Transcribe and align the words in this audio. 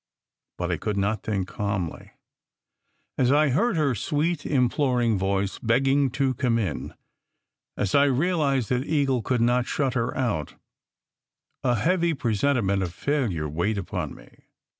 But 0.57 0.71
I 0.71 0.77
could 0.77 0.97
not 0.97 1.21
think 1.21 1.47
calmly. 1.47 2.13
And 3.19 3.27
as 3.27 3.31
I 3.31 3.49
heard 3.49 3.75
her 3.77 3.93
sweet, 3.93 4.47
imploring 4.47 5.15
voice, 5.15 5.59
begging 5.59 6.09
to 6.13 6.33
come 6.33 6.57
in, 6.57 6.95
as 7.77 7.93
I 7.93 8.05
realized 8.05 8.69
that 8.69 8.83
Eagle 8.87 9.21
could 9.21 9.41
not 9.41 9.67
shut 9.67 9.93
her 9.93 10.17
out, 10.17 10.55
a 11.63 11.75
heavy 11.75 12.15
presentiment 12.15 12.81
of 12.81 12.91
failure 12.95 13.47
weighed 13.47 13.77
upon 13.77 14.15
me. 14.15 14.47